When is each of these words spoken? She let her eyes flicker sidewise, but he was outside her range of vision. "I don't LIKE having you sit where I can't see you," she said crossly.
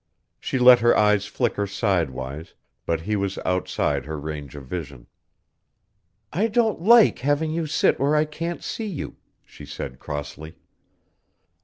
She 0.39 0.57
let 0.57 0.79
her 0.79 0.97
eyes 0.97 1.27
flicker 1.27 1.67
sidewise, 1.67 2.55
but 2.87 3.01
he 3.01 3.15
was 3.15 3.37
outside 3.45 4.05
her 4.05 4.17
range 4.19 4.55
of 4.55 4.65
vision. 4.65 5.05
"I 6.33 6.47
don't 6.47 6.81
LIKE 6.81 7.19
having 7.19 7.51
you 7.51 7.67
sit 7.67 7.99
where 7.99 8.15
I 8.15 8.25
can't 8.25 8.63
see 8.63 8.87
you," 8.87 9.17
she 9.45 9.63
said 9.63 9.99
crossly. 9.99 10.55